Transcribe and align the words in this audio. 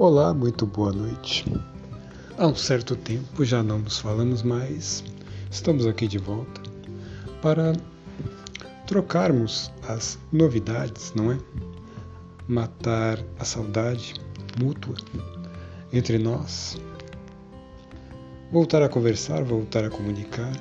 Olá, 0.00 0.32
muito 0.32 0.64
boa 0.64 0.92
noite. 0.92 1.44
Há 2.38 2.46
um 2.46 2.54
certo 2.54 2.94
tempo 2.94 3.44
já 3.44 3.64
não 3.64 3.80
nos 3.80 3.98
falamos 3.98 4.44
mais. 4.44 5.02
Estamos 5.50 5.88
aqui 5.88 6.06
de 6.06 6.18
volta 6.18 6.62
para 7.42 7.72
trocarmos 8.86 9.72
as 9.88 10.16
novidades, 10.32 11.12
não 11.16 11.32
é? 11.32 11.38
Matar 12.46 13.18
a 13.40 13.44
saudade 13.44 14.14
mútua 14.62 14.94
entre 15.92 16.16
nós. 16.16 16.76
Voltar 18.52 18.82
a 18.84 18.88
conversar, 18.88 19.42
voltar 19.42 19.84
a 19.84 19.90
comunicar. 19.90 20.52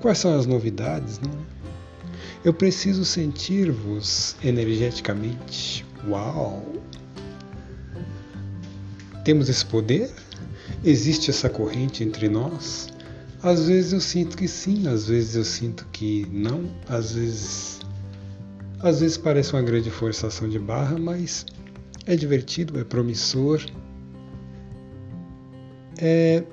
Quais 0.00 0.16
são 0.16 0.34
as 0.34 0.46
novidades, 0.46 1.20
não 1.20 1.30
é? 1.30 1.44
Eu 2.42 2.54
preciso 2.54 3.04
sentir-vos 3.04 4.34
energeticamente. 4.42 5.84
Uau! 6.08 6.62
Temos 9.26 9.48
esse 9.48 9.66
poder? 9.66 10.08
Existe 10.84 11.30
essa 11.30 11.50
corrente 11.50 12.04
entre 12.04 12.28
nós? 12.28 12.92
Às 13.42 13.66
vezes 13.66 13.92
eu 13.92 14.00
sinto 14.00 14.36
que 14.36 14.46
sim, 14.46 14.86
às 14.86 15.08
vezes 15.08 15.34
eu 15.34 15.44
sinto 15.44 15.84
que 15.90 16.24
não, 16.30 16.70
às 16.88 17.14
vezes 17.14 17.80
às 18.78 19.00
vezes 19.00 19.16
parece 19.16 19.52
uma 19.52 19.62
grande 19.62 19.90
forçação 19.90 20.48
de 20.48 20.60
barra, 20.60 20.96
mas 20.96 21.44
é 22.06 22.14
divertido, 22.14 22.78
é 22.78 22.84
promissor, 22.84 23.60
é, 25.98 26.44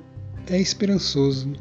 é 0.49 0.59
esperançoso. 0.59 1.53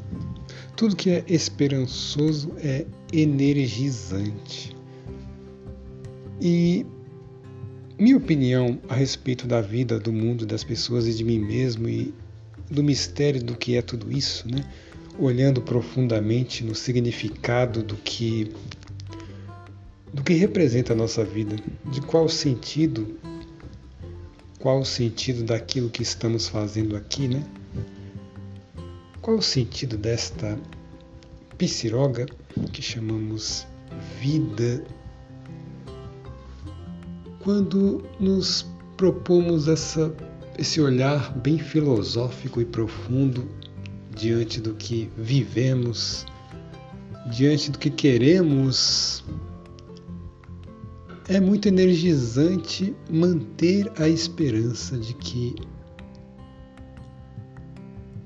Tudo 0.74 0.97
que 0.97 1.10
é 1.10 1.24
esperançoso 1.29 2.55
é 2.57 2.87
energizante. 3.13 4.74
E 6.41 6.87
minha 7.98 8.16
opinião 8.16 8.79
a 8.88 8.95
respeito 8.95 9.46
da 9.46 9.60
vida, 9.60 9.98
do 9.98 10.12
mundo, 10.12 10.46
das 10.46 10.65
pessoas 10.65 11.07
e 11.07 11.15
de 11.15 11.24
mim 11.24 11.38
mesmo 11.38 11.88
e 11.88 12.15
do 12.71 12.82
mistério 12.82 13.43
do 13.43 13.57
que 13.57 13.76
é 13.76 13.82
tudo 13.82 14.10
isso, 14.10 14.48
né? 14.48 14.65
Olhando 15.18 15.60
profundamente 15.60 16.65
no 16.65 16.74
significado 16.74 17.82
do 17.82 17.96
que 17.96 18.51
do 20.13 20.23
que 20.23 20.35
representa 20.35 20.93
a 20.93 20.96
nossa 20.96 21.24
vida, 21.24 21.57
de 21.90 22.01
qual 22.02 22.29
sentido 22.29 23.18
qual 24.63 24.79
o 24.79 24.85
sentido 24.85 25.43
daquilo 25.43 25.90
que 25.90 26.02
estamos 26.02 26.46
fazendo 26.46 26.96
aqui, 26.96 27.26
né? 27.26 27.45
Qual 29.20 29.38
o 29.38 29.43
sentido 29.43 29.96
desta 29.96 30.57
psiroga 31.59 32.26
que 32.73 32.80
chamamos 32.80 33.66
vida 34.20 34.85
quando 37.43 38.02
nos 38.21 38.66
propomos 38.96 39.66
essa, 39.66 40.15
esse 40.59 40.80
olhar 40.80 41.37
bem 41.38 41.59
filosófico 41.59 42.60
e 42.60 42.65
profundo 42.65 43.48
diante 44.15 44.60
do 44.60 44.74
que 44.74 45.10
vivemos, 45.16 46.24
diante 47.30 47.70
do 47.70 47.79
que 47.79 47.90
queremos, 47.90 49.24
é 51.29 51.40
muito 51.40 51.66
energizante 51.66 52.95
manter 53.10 53.90
a 53.98 54.09
esperança 54.09 54.96
de 54.96 55.15
que. 55.15 55.54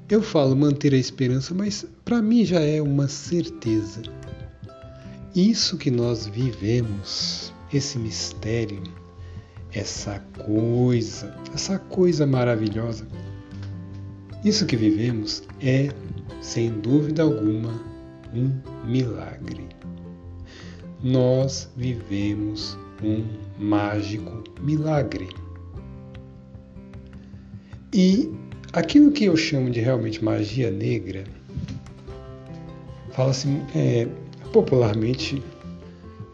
Eu 0.08 0.22
falo 0.22 0.54
manter 0.54 0.94
a 0.94 0.96
esperança, 0.96 1.52
mas 1.54 1.84
para 2.04 2.22
mim 2.22 2.44
já 2.44 2.60
é 2.60 2.80
uma 2.80 3.08
certeza. 3.08 4.02
Isso 5.34 5.76
que 5.76 5.90
nós 5.90 6.26
vivemos, 6.26 7.52
esse 7.72 7.98
mistério, 7.98 8.82
essa 9.72 10.20
coisa, 10.44 11.34
essa 11.54 11.78
coisa 11.78 12.26
maravilhosa. 12.26 13.06
Isso 14.44 14.66
que 14.66 14.76
vivemos 14.76 15.42
é, 15.60 15.88
sem 16.40 16.70
dúvida 16.70 17.22
alguma, 17.22 17.72
um 18.34 18.52
milagre. 18.86 19.66
Nós 21.02 21.70
vivemos 21.76 22.78
um 23.02 23.24
mágico 23.58 24.44
milagre. 24.60 25.28
E 27.92 28.32
aquilo 28.72 29.10
que 29.10 29.24
eu 29.24 29.36
chamo 29.36 29.70
de 29.70 29.80
realmente 29.80 30.24
magia 30.24 30.70
negra, 30.70 31.24
fala-se 33.12 33.48
é, 33.74 34.06
popularmente 34.52 35.42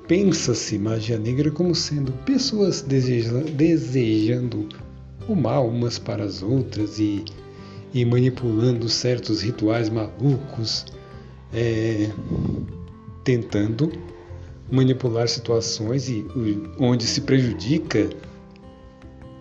pensa-se 0.06 0.78
magia 0.78 1.18
negra 1.18 1.50
como 1.50 1.74
sendo 1.74 2.12
pessoas 2.24 2.82
deseja, 2.82 3.32
desejando 3.54 4.68
o 5.28 5.34
mal 5.34 5.68
umas 5.68 5.98
para 5.98 6.24
as 6.24 6.42
outras 6.42 6.98
e, 6.98 7.24
e 7.94 8.04
manipulando 8.04 8.88
certos 8.88 9.42
rituais 9.42 9.88
malucos, 9.88 10.86
é, 11.52 12.10
tentando 13.24 13.92
manipular 14.70 15.28
situações 15.28 16.08
e, 16.08 16.24
onde 16.78 17.04
se 17.04 17.20
prejudica 17.20 18.08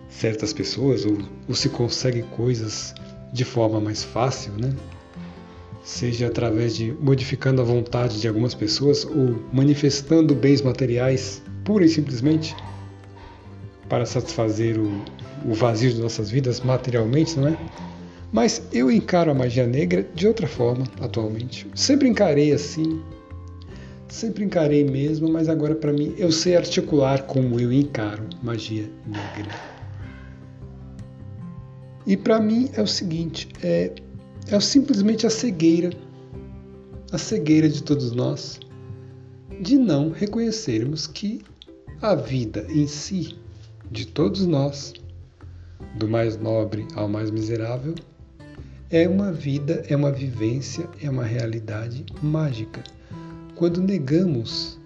certas 0.08 0.52
pessoas 0.52 1.04
ou, 1.04 1.18
ou 1.48 1.54
se 1.54 1.68
consegue 1.70 2.22
coisas 2.36 2.94
de 3.32 3.44
forma 3.44 3.80
mais 3.80 4.04
fácil, 4.04 4.52
né? 4.52 4.74
Seja 5.82 6.28
através 6.28 6.76
de 6.76 6.92
modificando 7.00 7.60
a 7.60 7.64
vontade 7.64 8.20
de 8.20 8.28
algumas 8.28 8.54
pessoas 8.54 9.04
ou 9.04 9.42
manifestando 9.52 10.34
bens 10.34 10.62
materiais 10.62 11.42
pura 11.64 11.84
e 11.84 11.88
simplesmente 11.88 12.54
para 13.88 14.06
satisfazer 14.06 14.78
o, 14.78 14.90
o 15.44 15.54
vazio 15.54 15.92
de 15.92 16.00
nossas 16.00 16.30
vidas 16.30 16.60
materialmente, 16.60 17.38
não 17.38 17.48
é? 17.48 17.58
Mas 18.32 18.62
eu 18.72 18.90
encaro 18.90 19.30
a 19.30 19.34
magia 19.34 19.66
negra 19.66 20.08
de 20.14 20.26
outra 20.26 20.46
forma 20.46 20.84
atualmente. 21.00 21.66
Sempre 21.74 22.08
encarei 22.08 22.52
assim, 22.52 23.02
sempre 24.08 24.44
encarei 24.44 24.84
mesmo, 24.84 25.28
mas 25.28 25.48
agora 25.48 25.74
para 25.74 25.92
mim 25.92 26.14
eu 26.16 26.32
sei 26.32 26.56
articular 26.56 27.24
como 27.24 27.60
eu 27.60 27.70
encaro 27.72 28.24
magia 28.42 28.88
negra. 29.06 29.50
E 32.06 32.16
para 32.16 32.40
mim 32.40 32.70
é 32.74 32.80
o 32.80 32.86
seguinte, 32.86 33.48
é 33.62 33.92
é 34.48 34.60
simplesmente 34.60 35.26
a 35.26 35.30
cegueira, 35.30 35.90
a 37.10 37.18
cegueira 37.18 37.68
de 37.68 37.82
todos 37.82 38.12
nós, 38.12 38.58
de 39.60 39.76
não 39.76 40.10
reconhecermos 40.10 41.06
que 41.06 41.40
a 42.00 42.14
vida 42.14 42.66
em 42.68 42.86
si, 42.86 43.36
de 43.90 44.06
todos 44.06 44.46
nós, 44.46 44.92
do 45.96 46.08
mais 46.08 46.36
nobre 46.36 46.86
ao 46.94 47.08
mais 47.08 47.30
miserável, 47.30 47.94
é 48.90 49.08
uma 49.08 49.32
vida, 49.32 49.84
é 49.88 49.96
uma 49.96 50.10
vivência, 50.10 50.88
é 51.00 51.08
uma 51.08 51.24
realidade 51.24 52.04
mágica. 52.22 52.82
Quando 53.54 53.80
negamos 53.80 54.78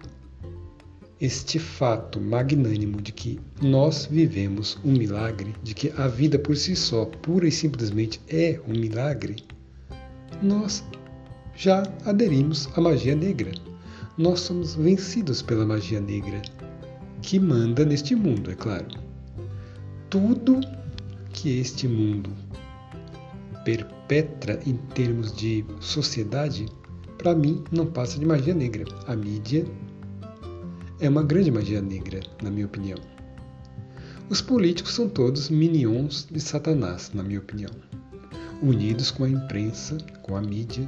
este 1.21 1.59
fato 1.59 2.21
magnânimo 2.21 3.01
de 3.01 3.11
que 3.11 3.41
nós 3.63 4.07
vivemos 4.07 4.79
um 4.85 4.93
milagre, 4.93 5.55
de 5.63 5.75
que 5.75 5.93
a 5.97 6.07
vida 6.07 6.39
por 6.39 6.57
si 6.57 6.77
só, 6.77 7.07
pura 7.07 7.49
e 7.49 7.51
simplesmente 7.51 8.21
é 8.29 8.61
um 8.69 8.73
milagre, 8.73 9.37
nós 10.43 10.85
já 11.55 11.83
aderimos 12.05 12.69
à 12.77 12.81
magia 12.81 13.15
negra. 13.15 13.53
Nós 14.19 14.41
somos 14.41 14.75
vencidos 14.75 15.43
pela 15.43 15.67
magia 15.67 16.01
negra, 16.01 16.41
que 17.23 17.39
manda 17.39 17.85
neste 17.85 18.15
mundo, 18.15 18.51
é 18.51 18.55
claro. 18.55 18.87
Tudo 20.09 20.61
que 21.33 21.59
este 21.59 21.87
mundo 21.87 22.31
perpetra 23.65 24.61
em 24.65 24.77
termos 24.95 25.33
de 25.33 25.65
sociedade, 25.81 26.67
para 27.19 27.35
mim, 27.35 27.63
não 27.71 27.87
passa 27.87 28.19
de 28.19 28.25
magia 28.25 28.55
negra. 28.55 28.85
A 29.07 29.17
mídia 29.17 29.67
é 31.01 31.09
uma 31.09 31.23
grande 31.23 31.51
magia 31.51 31.83
negra, 31.83 32.21
na 32.43 32.51
minha 32.51 32.67
opinião. 32.67 32.99
Os 34.31 34.41
políticos 34.41 34.95
são 34.95 35.09
todos 35.09 35.51
minions 35.51 36.27
de 36.31 36.41
Satanás, 36.41 37.11
na 37.13 37.23
minha 37.23 37.39
opinião. 37.39 37.71
Unidos 38.63 39.11
com 39.11 39.25
a 39.25 39.29
imprensa, 39.29 39.97
com 40.23 40.37
a 40.37 40.41
mídia, 40.41 40.87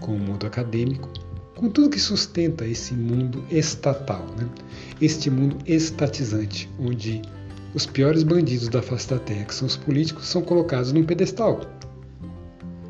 com 0.00 0.14
o 0.14 0.18
mundo 0.18 0.46
acadêmico, 0.46 1.08
com 1.54 1.68
tudo 1.68 1.90
que 1.90 1.98
sustenta 1.98 2.66
esse 2.66 2.94
mundo 2.94 3.44
estatal, 3.50 4.24
né? 4.38 4.48
este 5.00 5.28
mundo 5.28 5.56
estatizante, 5.66 6.70
onde 6.78 7.20
os 7.74 7.84
piores 7.84 8.22
bandidos 8.22 8.68
da 8.68 8.80
face 8.80 9.08
da 9.08 9.18
terra, 9.18 9.44
que 9.44 9.54
são 9.54 9.66
os 9.66 9.76
políticos, 9.76 10.26
são 10.26 10.40
colocados 10.40 10.92
num 10.92 11.04
pedestal. 11.04 11.60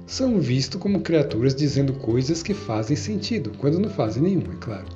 São 0.07 0.41
vistos 0.41 0.81
como 0.81 1.01
criaturas 1.01 1.55
dizendo 1.55 1.93
coisas 1.93 2.43
que 2.43 2.55
fazem 2.55 2.97
sentido, 2.97 3.53
quando 3.59 3.79
não 3.79 3.91
fazem 3.91 4.23
nenhum, 4.23 4.53
é 4.53 4.57
claro. 4.61 4.87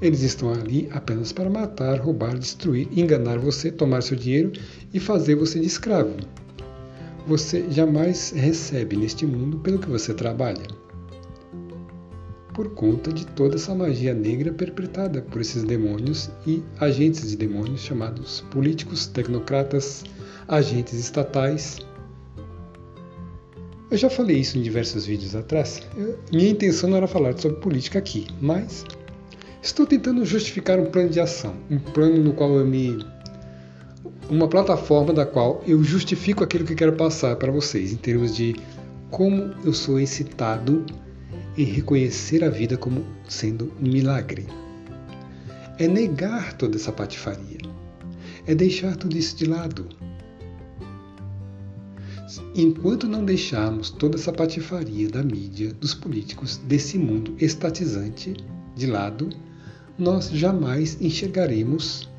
Eles 0.00 0.22
estão 0.22 0.52
ali 0.52 0.88
apenas 0.92 1.32
para 1.32 1.50
matar, 1.50 2.00
roubar, 2.00 2.38
destruir, 2.38 2.88
enganar 2.96 3.38
você, 3.38 3.70
tomar 3.70 4.02
seu 4.02 4.16
dinheiro 4.16 4.52
e 4.92 5.00
fazer 5.00 5.34
você 5.34 5.58
de 5.58 5.66
escravo. 5.66 6.14
Você 7.26 7.70
jamais 7.70 8.32
recebe 8.34 8.96
neste 8.96 9.26
mundo 9.26 9.58
pelo 9.58 9.78
que 9.78 9.88
você 9.88 10.12
trabalha. 10.14 10.66
por 12.52 12.70
conta 12.74 13.12
de 13.12 13.24
toda 13.26 13.56
essa 13.56 13.74
magia 13.74 14.12
negra 14.12 14.52
perpetrada 14.52 15.22
por 15.22 15.40
esses 15.40 15.62
demônios 15.64 16.30
e 16.46 16.62
agentes 16.78 17.30
de 17.30 17.36
demônios 17.36 17.80
chamados 17.80 18.42
políticos, 18.50 19.06
tecnocratas, 19.06 20.04
agentes 20.46 20.94
estatais. 20.94 21.78
Eu 23.90 23.96
já 23.96 24.10
falei 24.10 24.38
isso 24.38 24.58
em 24.58 24.62
diversos 24.62 25.06
vídeos 25.06 25.34
atrás. 25.34 25.80
Eu, 25.96 26.18
minha 26.32 26.50
intenção 26.50 26.90
não 26.90 26.96
era 26.98 27.06
falar 27.06 27.38
sobre 27.38 27.58
política 27.60 27.98
aqui, 27.98 28.26
mas 28.40 28.84
estou 29.62 29.86
tentando 29.86 30.24
justificar 30.24 30.78
um 30.78 30.86
plano 30.86 31.08
de 31.08 31.20
ação, 31.20 31.54
um 31.70 31.78
plano 31.78 32.22
no 32.22 32.32
qual 32.34 32.56
eu 32.56 32.66
me 32.66 32.98
uma 34.30 34.46
plataforma 34.46 35.12
da 35.12 35.26
qual 35.26 35.62
eu 35.66 35.82
justifico 35.82 36.44
aquilo 36.44 36.64
que 36.64 36.76
quero 36.76 36.92
passar 36.92 37.34
para 37.34 37.50
vocês 37.50 37.92
em 37.92 37.96
termos 37.96 38.34
de 38.34 38.54
como 39.10 39.52
eu 39.64 39.72
sou 39.74 39.98
excitado 39.98 40.86
em 41.58 41.64
reconhecer 41.64 42.44
a 42.44 42.48
vida 42.48 42.76
como 42.76 43.04
sendo 43.28 43.72
um 43.80 43.88
milagre. 43.90 44.46
É 45.78 45.88
negar 45.88 46.52
toda 46.52 46.76
essa 46.76 46.92
patifaria. 46.92 47.58
É 48.46 48.54
deixar 48.54 48.94
tudo 48.96 49.18
isso 49.18 49.36
de 49.36 49.46
lado. 49.46 49.88
Enquanto 52.54 53.08
não 53.08 53.24
deixarmos 53.24 53.90
toda 53.90 54.16
essa 54.16 54.32
patifaria 54.32 55.08
da 55.08 55.24
mídia, 55.24 55.72
dos 55.74 55.92
políticos, 55.92 56.58
desse 56.58 56.96
mundo 56.96 57.34
estatizante 57.40 58.36
de 58.76 58.86
lado, 58.86 59.28
nós 59.98 60.30
jamais 60.30 60.96
enxergaremos 61.00 62.09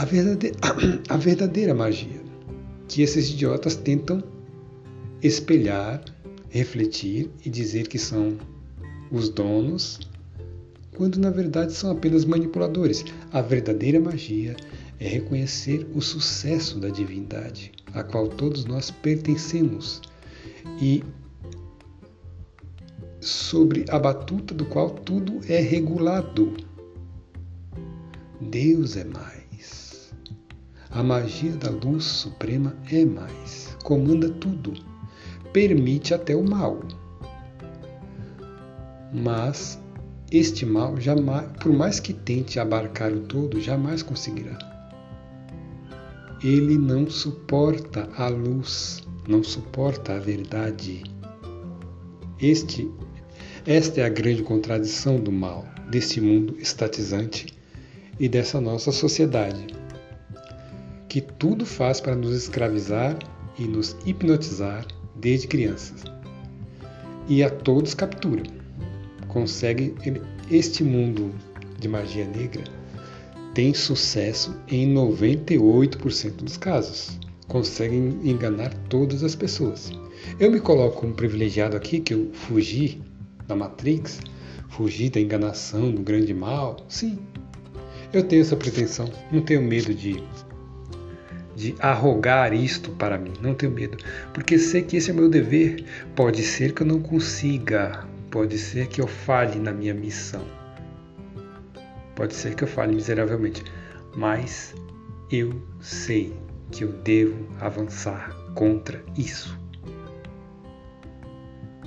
a 0.00 0.04
verdadeira, 0.06 0.56
a 1.10 1.16
verdadeira 1.18 1.74
magia 1.74 2.22
que 2.88 3.02
esses 3.02 3.28
idiotas 3.28 3.76
tentam 3.76 4.24
espelhar, 5.22 6.02
refletir 6.48 7.30
e 7.44 7.50
dizer 7.50 7.86
que 7.86 7.98
são 7.98 8.38
os 9.12 9.28
donos, 9.28 10.00
quando 10.96 11.18
na 11.18 11.28
verdade 11.28 11.74
são 11.74 11.90
apenas 11.90 12.24
manipuladores. 12.24 13.04
A 13.30 13.42
verdadeira 13.42 14.00
magia 14.00 14.56
é 14.98 15.06
reconhecer 15.06 15.86
o 15.94 16.00
sucesso 16.00 16.80
da 16.80 16.88
divindade, 16.88 17.70
a 17.92 18.02
qual 18.02 18.26
todos 18.26 18.64
nós 18.64 18.90
pertencemos, 18.90 20.00
e 20.80 21.04
sobre 23.20 23.84
a 23.90 23.98
batuta 23.98 24.54
do 24.54 24.64
qual 24.64 24.88
tudo 24.88 25.40
é 25.46 25.60
regulado. 25.60 26.56
Deus 28.40 28.96
é 28.96 29.04
mais. 29.04 29.39
A 30.90 31.02
magia 31.02 31.52
da 31.52 31.70
luz 31.70 32.04
suprema 32.04 32.74
é 32.90 33.04
mais. 33.04 33.76
Comanda 33.82 34.28
tudo 34.28 34.90
permite 35.52 36.14
até 36.14 36.34
o 36.34 36.42
mal. 36.42 36.80
Mas 39.12 39.80
este 40.30 40.64
mal 40.64 41.00
jamais, 41.00 41.48
por 41.60 41.72
mais 41.72 41.98
que 41.98 42.12
tente 42.12 42.60
abarcar 42.60 43.12
o 43.12 43.20
todo, 43.20 43.60
jamais 43.60 44.02
conseguirá. 44.02 44.58
Ele 46.42 46.78
não 46.78 47.10
suporta 47.10 48.08
a 48.16 48.28
luz, 48.28 49.02
não 49.28 49.42
suporta 49.42 50.14
a 50.14 50.18
verdade. 50.18 51.02
Este, 52.40 52.88
esta 53.66 54.00
é 54.00 54.04
a 54.04 54.08
grande 54.08 54.42
contradição 54.42 55.18
do 55.18 55.32
mal, 55.32 55.66
deste 55.90 56.20
mundo 56.20 56.56
estatizante 56.58 57.46
e 58.18 58.28
dessa 58.28 58.60
nossa 58.60 58.92
sociedade, 58.92 59.66
que 61.10 61.20
tudo 61.20 61.66
faz 61.66 62.00
para 62.00 62.14
nos 62.14 62.34
escravizar 62.34 63.18
e 63.58 63.64
nos 63.64 63.96
hipnotizar 64.06 64.86
desde 65.16 65.48
crianças. 65.48 66.04
E 67.28 67.42
a 67.42 67.50
todos 67.50 67.94
captura. 67.94 68.44
Consegue 69.26 69.94
este 70.50 70.84
mundo 70.84 71.34
de 71.78 71.88
magia 71.88 72.24
negra 72.24 72.62
tem 73.54 73.74
sucesso 73.74 74.54
em 74.68 74.94
98% 74.94 76.36
dos 76.36 76.56
casos. 76.56 77.18
Conseguem 77.48 78.20
enganar 78.22 78.72
todas 78.88 79.24
as 79.24 79.34
pessoas. 79.34 79.90
Eu 80.38 80.52
me 80.52 80.60
coloco 80.60 81.00
como 81.00 81.14
privilegiado 81.14 81.76
aqui 81.76 81.98
que 81.98 82.14
eu 82.14 82.30
fugi 82.32 83.02
da 83.48 83.56
Matrix, 83.56 84.20
fugi 84.68 85.10
da 85.10 85.20
enganação, 85.20 85.90
do 85.90 86.02
grande 86.02 86.32
mal. 86.32 86.76
Sim, 86.88 87.18
eu 88.12 88.22
tenho 88.22 88.42
essa 88.42 88.56
pretensão. 88.56 89.10
Não 89.32 89.40
tenho 89.40 89.62
medo 89.62 89.92
de 89.92 90.22
de 91.60 91.74
arrogar 91.78 92.54
isto 92.54 92.90
para 92.92 93.18
mim. 93.18 93.34
Não 93.40 93.54
tenho 93.54 93.72
medo, 93.72 93.98
porque 94.32 94.58
sei 94.58 94.82
que 94.82 94.96
esse 94.96 95.10
é 95.10 95.12
o 95.12 95.16
meu 95.16 95.28
dever. 95.28 95.84
Pode 96.16 96.42
ser 96.42 96.72
que 96.72 96.82
eu 96.82 96.86
não 96.86 97.00
consiga, 97.00 98.04
pode 98.30 98.56
ser 98.58 98.86
que 98.88 99.00
eu 99.00 99.06
falhe 99.06 99.58
na 99.58 99.72
minha 99.72 99.92
missão, 99.92 100.42
pode 102.16 102.34
ser 102.34 102.54
que 102.54 102.64
eu 102.64 102.68
falhe 102.68 102.94
miseravelmente, 102.94 103.62
mas 104.16 104.74
eu 105.30 105.62
sei 105.80 106.34
que 106.72 106.84
eu 106.84 106.92
devo 106.92 107.46
avançar 107.60 108.34
contra 108.54 109.02
isso. 109.16 109.58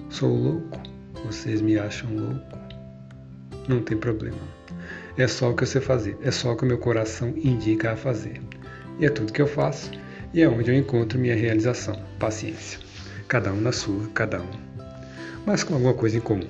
Sou 0.09 0.35
louco? 0.35 0.79
Vocês 1.25 1.61
me 1.61 1.79
acham 1.79 2.15
louco? 2.15 2.59
Não 3.67 3.81
tem 3.81 3.97
problema. 3.97 4.37
É 5.17 5.27
só 5.27 5.49
o 5.49 5.55
que 5.55 5.63
eu 5.63 5.67
sei 5.67 5.81
fazer, 5.81 6.17
é 6.21 6.29
só 6.29 6.51
o 6.51 6.55
que 6.55 6.63
o 6.63 6.67
meu 6.67 6.77
coração 6.77 7.29
indica 7.35 7.93
a 7.93 7.95
fazer. 7.95 8.39
E 8.99 9.05
é 9.05 9.09
tudo 9.09 9.33
que 9.33 9.41
eu 9.41 9.47
faço 9.47 9.91
e 10.33 10.41
é 10.41 10.49
onde 10.49 10.71
eu 10.71 10.75
encontro 10.75 11.19
minha 11.19 11.35
realização. 11.35 12.01
Paciência. 12.19 12.79
Cada 13.27 13.51
um 13.51 13.61
na 13.61 13.71
sua, 13.71 14.07
cada 14.09 14.41
um. 14.41 14.49
Mas 15.45 15.63
com 15.63 15.73
alguma 15.73 15.93
coisa 15.93 16.17
em 16.17 16.21
comum. 16.21 16.47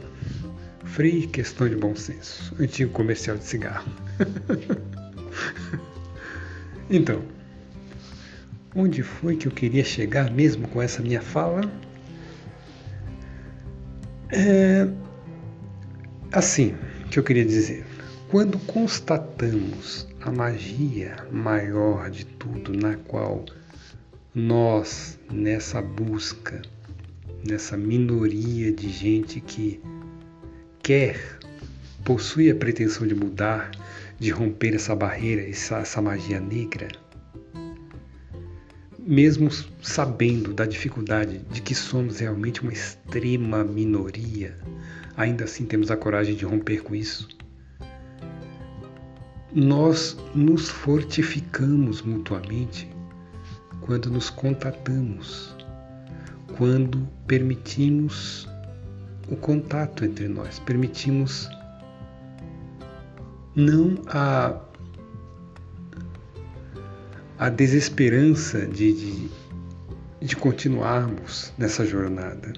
Free, 0.83 1.27
questão 1.27 1.67
de 1.67 1.75
bom 1.75 1.95
senso. 1.95 2.55
Antigo 2.59 2.91
comercial 2.91 3.37
de 3.37 3.43
cigarro. 3.43 3.91
então, 6.89 7.23
onde 8.75 9.01
foi 9.01 9.35
que 9.35 9.47
eu 9.47 9.51
queria 9.51 9.83
chegar 9.83 10.31
mesmo 10.31 10.67
com 10.67 10.81
essa 10.81 11.01
minha 11.01 11.21
fala? 11.21 11.61
É, 14.31 14.87
assim, 16.31 16.75
que 17.09 17.19
eu 17.19 17.23
queria 17.23 17.45
dizer. 17.45 17.85
Quando 18.29 18.57
constatamos 18.59 20.07
a 20.25 20.31
magia 20.31 21.17
maior 21.29 22.09
de 22.09 22.25
tudo, 22.25 22.71
na 22.71 22.95
qual 22.95 23.43
nós, 24.33 25.19
nessa 25.29 25.81
busca, 25.81 26.61
nessa 27.45 27.75
minoria 27.75 28.71
de 28.71 28.89
gente 28.89 29.41
que 29.41 29.81
quer, 30.81 31.37
possui 32.05 32.49
a 32.49 32.55
pretensão 32.55 33.05
de 33.05 33.13
mudar, 33.13 33.71
de 34.17 34.29
romper 34.29 34.75
essa 34.75 34.95
barreira, 34.95 35.41
essa, 35.41 35.79
essa 35.79 36.01
magia 36.01 36.39
negra, 36.39 36.87
mesmo 38.97 39.49
sabendo 39.81 40.53
da 40.53 40.65
dificuldade 40.65 41.39
de 41.51 41.61
que 41.61 41.75
somos 41.75 42.19
realmente 42.19 42.61
uma 42.61 42.71
extrema 42.71 43.61
minoria, 43.61 44.57
ainda 45.17 45.43
assim 45.43 45.65
temos 45.65 45.91
a 45.91 45.97
coragem 45.97 46.33
de 46.33 46.45
romper 46.45 46.81
com 46.81 46.95
isso 46.95 47.27
nós 49.55 50.17
nos 50.33 50.67
fortificamos 50.69 52.01
mutuamente 52.01 52.89
quando 53.81 54.09
nos 54.09 54.29
contatamos, 54.29 55.55
quando 56.57 57.07
permitimos 57.27 58.47
o 59.29 59.35
contato 59.35 60.05
entre 60.05 60.27
nós, 60.27 60.57
permitimos 60.59 61.49
não 63.55 64.01
a, 64.07 64.59
a 67.37 67.49
desesperança 67.49 68.65
de, 68.65 68.93
de, 68.93 69.29
de 70.21 70.35
continuarmos 70.35 71.53
nessa 71.57 71.85
jornada. 71.85 72.53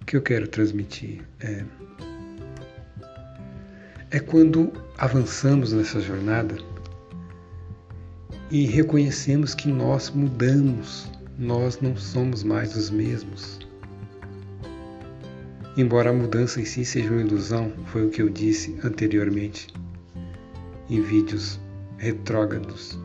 O 0.00 0.04
que 0.04 0.16
eu 0.16 0.22
quero 0.22 0.48
transmitir 0.48 1.22
é 1.38 1.64
é 4.12 4.18
quando 4.18 4.72
avançamos 4.98 5.72
nessa 5.72 6.00
jornada 6.00 6.56
e 8.50 8.66
reconhecemos 8.66 9.54
que 9.54 9.68
nós 9.68 10.10
mudamos, 10.10 11.08
nós 11.38 11.80
não 11.80 11.96
somos 11.96 12.42
mais 12.42 12.74
os 12.74 12.90
mesmos. 12.90 13.60
Embora 15.76 16.10
a 16.10 16.12
mudança 16.12 16.60
em 16.60 16.64
si 16.64 16.84
seja 16.84 17.08
uma 17.08 17.20
ilusão, 17.20 17.72
foi 17.86 18.04
o 18.04 18.10
que 18.10 18.20
eu 18.20 18.28
disse 18.28 18.76
anteriormente 18.82 19.68
em 20.88 21.00
vídeos 21.00 21.60
retrógrados. 21.96 22.98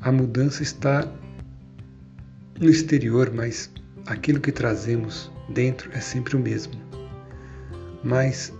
A 0.00 0.10
mudança 0.10 0.62
está 0.62 1.06
no 2.58 2.70
exterior, 2.70 3.30
mas 3.34 3.70
aquilo 4.06 4.40
que 4.40 4.50
trazemos 4.50 5.30
dentro 5.50 5.90
é 5.92 6.00
sempre 6.00 6.36
o 6.36 6.38
mesmo 6.38 6.83
mas 8.04 8.52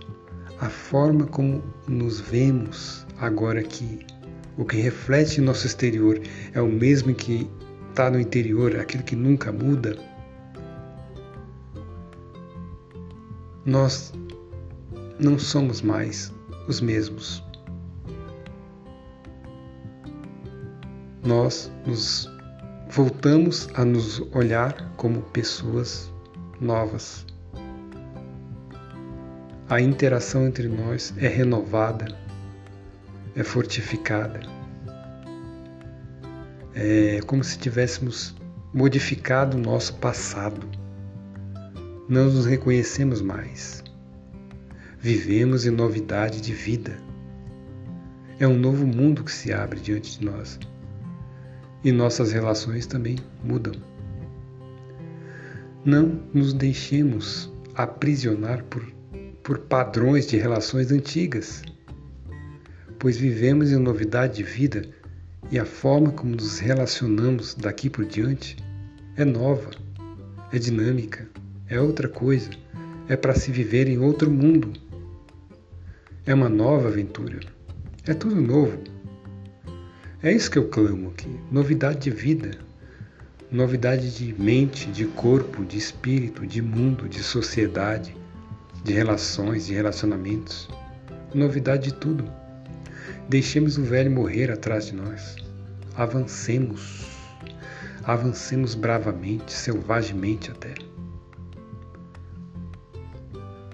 a 0.59 0.69
forma 0.69 1.25
como 1.27 1.63
nos 1.87 2.19
vemos 2.19 3.05
agora 3.19 3.61
que 3.61 4.05
o 4.57 4.65
que 4.65 4.77
reflete 4.77 5.39
no 5.39 5.47
nosso 5.47 5.67
exterior 5.67 6.19
é 6.53 6.61
o 6.61 6.67
mesmo 6.67 7.13
que 7.13 7.49
está 7.89 8.09
no 8.09 8.19
interior, 8.19 8.77
aquilo 8.77 9.03
que 9.03 9.15
nunca 9.15 9.51
muda, 9.51 9.97
nós 13.65 14.13
não 15.19 15.37
somos 15.39 15.81
mais 15.81 16.33
os 16.67 16.81
mesmos. 16.81 17.43
Nós 21.23 21.71
nos 21.85 22.29
voltamos 22.89 23.67
a 23.73 23.83
nos 23.83 24.19
olhar 24.33 24.93
como 24.95 25.21
pessoas 25.21 26.11
novas. 26.61 27.25
A 29.67 29.81
interação 29.81 30.45
entre 30.45 30.67
nós 30.67 31.11
é 31.17 31.27
renovada, 31.27 32.15
é 33.35 33.43
fortificada. 33.43 34.41
É 36.75 37.19
como 37.25 37.43
se 37.43 37.57
tivéssemos 37.57 38.35
modificado 38.71 39.57
o 39.57 39.59
nosso 39.59 39.95
passado. 39.95 40.69
Não 42.07 42.25
nos 42.25 42.45
reconhecemos 42.45 43.23
mais. 43.23 43.83
Vivemos 44.99 45.65
em 45.65 45.71
novidade 45.71 46.41
de 46.41 46.53
vida. 46.53 46.95
É 48.39 48.47
um 48.47 48.59
novo 48.59 48.85
mundo 48.85 49.23
que 49.23 49.31
se 49.31 49.51
abre 49.51 49.79
diante 49.79 50.19
de 50.19 50.25
nós. 50.25 50.59
E 51.83 51.91
nossas 51.91 52.31
relações 52.31 52.85
também 52.85 53.15
mudam. 53.43 53.73
Não 55.83 56.21
nos 56.31 56.53
deixemos 56.53 57.51
aprisionar 57.73 58.63
por, 58.65 58.94
por 59.45 59.59
padrões 59.59 60.25
de 60.25 60.37
relações 60.37 60.91
antigas, 60.91 61.61
pois 62.97 63.15
vivemos 63.15 63.71
em 63.71 63.77
novidade 63.77 64.37
de 64.37 64.43
vida 64.43 64.89
e 65.51 65.59
a 65.59 65.65
forma 65.65 66.11
como 66.11 66.35
nos 66.35 66.57
relacionamos 66.57 67.53
daqui 67.53 67.87
por 67.87 68.05
diante 68.05 68.57
é 69.15 69.23
nova, 69.23 69.69
é 70.51 70.57
dinâmica, 70.57 71.29
é 71.69 71.79
outra 71.79 72.09
coisa, 72.09 72.49
é 73.07 73.15
para 73.15 73.35
se 73.35 73.51
viver 73.51 73.87
em 73.87 73.99
outro 73.99 74.31
mundo. 74.31 74.73
É 76.25 76.33
uma 76.33 76.49
nova 76.49 76.87
aventura, 76.87 77.39
é 78.07 78.15
tudo 78.15 78.41
novo. 78.41 78.79
É 80.23 80.33
isso 80.33 80.49
que 80.49 80.57
eu 80.57 80.69
clamo 80.69 81.11
aqui: 81.11 81.29
novidade 81.51 81.99
de 81.99 82.09
vida, 82.09 82.49
novidade 83.51 84.09
de 84.17 84.33
mente, 84.41 84.89
de 84.89 85.05
corpo, 85.05 85.63
de 85.63 85.77
espírito, 85.77 86.47
de 86.47 86.63
mundo, 86.63 87.07
de 87.07 87.21
sociedade, 87.21 88.24
de 88.85 88.93
relações, 88.93 89.65
de 89.65 89.73
relacionamentos. 89.73 90.69
Novidade 91.33 91.85
de 91.85 91.93
tudo. 91.95 92.31
Deixemos 93.27 93.79
o 93.79 93.83
velho 93.83 94.11
morrer 94.11 94.51
atrás 94.51 94.85
de 94.85 94.95
nós. 94.95 95.37
Avancemos. 95.95 97.03
Avancemos 98.03 98.75
bravamente, 98.75 99.51
selvagemente 99.51 100.51
até. 100.51 100.75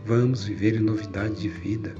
Vamos 0.06 0.46
viver 0.46 0.77
em 0.77 0.80
novidade 0.80 1.36
de 1.41 1.50
vida. 1.50 1.94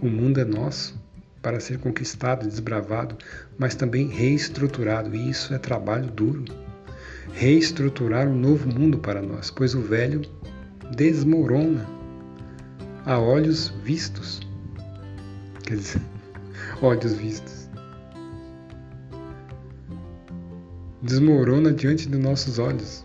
O 0.00 0.06
mundo 0.06 0.40
é 0.40 0.46
nosso 0.46 0.98
para 1.42 1.60
ser 1.60 1.78
conquistado, 1.78 2.48
desbravado, 2.48 3.18
mas 3.58 3.74
também 3.74 4.08
reestruturado, 4.08 5.14
e 5.14 5.28
isso 5.28 5.52
é 5.52 5.58
trabalho 5.58 6.10
duro. 6.10 6.65
Reestruturar 7.32 8.28
um 8.28 8.34
novo 8.36 8.68
mundo 8.68 8.98
para 8.98 9.20
nós, 9.20 9.50
pois 9.50 9.74
o 9.74 9.80
velho 9.80 10.22
desmorona 10.94 11.86
a 13.04 13.18
olhos 13.18 13.68
vistos. 13.84 14.40
Quer 15.64 15.76
dizer, 15.76 16.02
olhos 16.82 17.12
vistos. 17.14 17.68
Desmorona 21.02 21.72
diante 21.72 22.08
dos 22.08 22.20
nossos 22.20 22.58
olhos. 22.58 23.04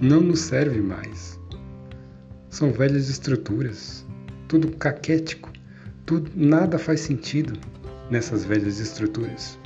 Não 0.00 0.20
nos 0.20 0.40
serve 0.40 0.80
mais. 0.80 1.40
São 2.50 2.72
velhas 2.72 3.08
estruturas, 3.08 4.04
tudo 4.48 4.76
caquético, 4.76 5.50
tudo, 6.04 6.30
nada 6.34 6.78
faz 6.78 7.00
sentido 7.00 7.58
nessas 8.10 8.44
velhas 8.44 8.78
estruturas. 8.78 9.58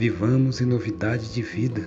Vivamos 0.00 0.62
em 0.62 0.64
novidade 0.64 1.30
de 1.30 1.42
vida. 1.42 1.86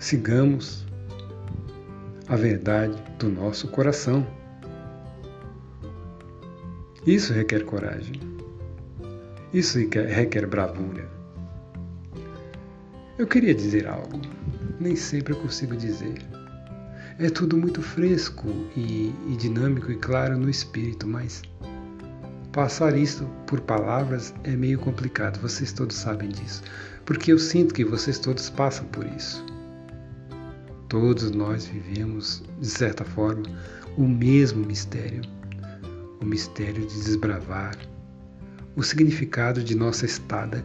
Sigamos 0.00 0.84
a 2.26 2.34
verdade 2.34 3.00
do 3.20 3.28
nosso 3.28 3.68
coração. 3.68 4.26
Isso 7.06 7.32
requer 7.32 7.64
coragem. 7.64 8.20
Isso 9.54 9.78
requer, 9.78 10.44
bravura. 10.48 11.08
Eu 13.16 13.28
queria 13.28 13.54
dizer 13.54 13.86
algo, 13.86 14.20
nem 14.80 14.96
sempre 14.96 15.34
eu 15.34 15.38
consigo 15.38 15.76
dizer. 15.76 16.18
É 17.20 17.30
tudo 17.30 17.56
muito 17.56 17.80
fresco 17.80 18.48
e, 18.76 19.14
e 19.28 19.36
dinâmico 19.36 19.92
e 19.92 19.96
claro 19.96 20.36
no 20.36 20.50
espírito, 20.50 21.06
mas 21.06 21.42
passar 22.56 22.96
isso 22.96 23.26
por 23.46 23.60
palavras 23.60 24.34
é 24.42 24.56
meio 24.56 24.78
complicado, 24.78 25.38
vocês 25.40 25.74
todos 25.74 25.94
sabem 25.94 26.30
disso, 26.30 26.62
porque 27.04 27.30
eu 27.30 27.38
sinto 27.38 27.74
que 27.74 27.84
vocês 27.84 28.18
todos 28.18 28.48
passam 28.48 28.86
por 28.86 29.04
isso. 29.06 29.44
Todos 30.88 31.30
nós 31.32 31.66
vivemos, 31.66 32.42
de 32.58 32.66
certa 32.66 33.04
forma, 33.04 33.42
o 33.98 34.08
mesmo 34.08 34.64
mistério, 34.64 35.20
o 36.22 36.24
mistério 36.24 36.86
de 36.86 36.94
desbravar, 36.94 37.76
o 38.74 38.82
significado 38.82 39.62
de 39.62 39.74
nossa 39.74 40.06
estada 40.06 40.64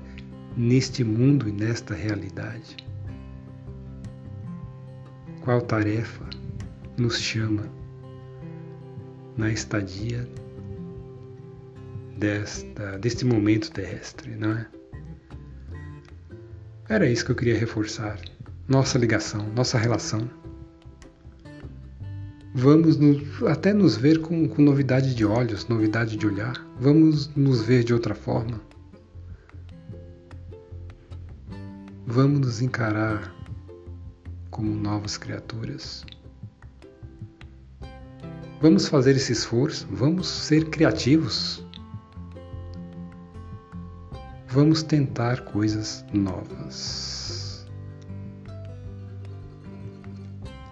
neste 0.55 1.03
mundo 1.03 1.49
e 1.49 1.51
nesta 1.51 1.93
realidade. 1.93 2.77
Qual 5.41 5.59
tarefa 5.59 6.23
nos 6.97 7.19
chama 7.19 7.65
na 9.35 9.51
estadia 9.51 10.25
desta, 12.21 12.99
deste 12.99 13.25
momento 13.25 13.71
terrestre, 13.71 14.35
não 14.35 14.51
é? 14.51 14.67
Era 16.87 17.09
isso 17.09 17.25
que 17.25 17.31
eu 17.31 17.35
queria 17.35 17.57
reforçar 17.57 18.19
nossa 18.67 18.99
ligação, 18.99 19.47
nossa 19.55 19.77
relação. 19.77 20.29
Vamos 22.53 22.97
nos, 22.97 23.43
até 23.43 23.73
nos 23.73 23.97
ver 23.97 24.21
com, 24.21 24.47
com 24.47 24.61
novidade 24.61 25.15
de 25.15 25.25
olhos, 25.25 25.67
novidade 25.67 26.15
de 26.15 26.27
olhar. 26.27 26.53
Vamos 26.79 27.33
nos 27.35 27.63
ver 27.63 27.83
de 27.83 27.93
outra 27.93 28.13
forma. 28.13 28.61
Vamos 32.05 32.39
nos 32.41 32.61
encarar 32.61 33.33
como 34.51 34.69
novas 34.75 35.17
criaturas. 35.17 36.05
Vamos 38.61 38.87
fazer 38.87 39.15
esse 39.15 39.31
esforço, 39.31 39.87
vamos 39.89 40.27
ser 40.27 40.69
criativos. 40.69 41.65
Vamos 44.51 44.83
tentar 44.83 45.45
coisas 45.45 46.03
novas. 46.13 47.65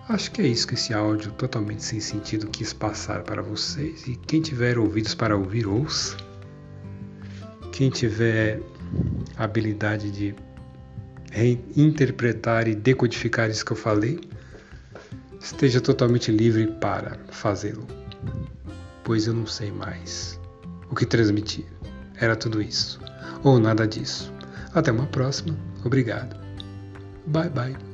Acho 0.10 0.32
que 0.32 0.42
é 0.42 0.48
isso 0.48 0.68
que 0.68 0.74
esse 0.74 0.94
áudio 0.94 1.32
totalmente 1.32 1.82
sem 1.82 2.02
sentido 2.02 2.48
quis 2.48 2.74
passar 2.74 3.24
para 3.24 3.42
vocês. 3.42 4.06
E 4.06 4.18
quem 4.18 4.42
tiver 4.42 4.78
ouvidos 4.78 5.16
para 5.16 5.38
ouvir, 5.38 5.66
ouça. 5.66 6.18
Quem 7.72 7.90
tiver 7.90 8.60
habilidade 9.38 10.12
de 10.12 10.36
reinterpretar 11.32 12.68
e 12.68 12.76
decodificar 12.76 13.50
isso 13.50 13.64
que 13.64 13.72
eu 13.72 13.78
falei, 13.78 14.20
esteja 15.40 15.80
totalmente 15.80 16.34
livre 16.34 16.68
para 16.68 17.18
fazê-lo. 17.30 17.88
Pois 19.06 19.26
eu 19.26 19.34
não 19.34 19.46
sei 19.46 19.72
mais 19.72 20.38
o 20.92 20.96
que 20.96 21.06
transmitir. 21.06 21.66
Era 22.18 22.36
tudo 22.36 22.62
isso. 22.62 23.00
Ou 23.44 23.60
nada 23.60 23.88
disso. 23.88 24.32
Até 24.74 24.92
uma 24.92 25.08
próxima. 25.08 25.56
Obrigado. 25.84 26.36
Bye 27.28 27.50
bye. 27.50 27.89